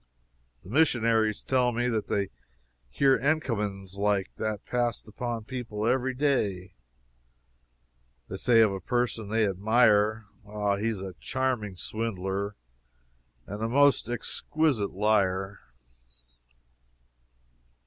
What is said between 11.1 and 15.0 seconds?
charming swindler, and a most exquisite